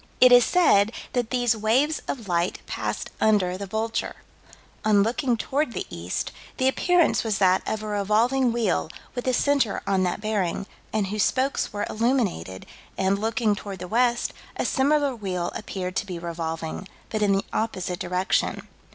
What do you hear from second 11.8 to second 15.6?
illuminated, and, looking toward the west, a similar wheel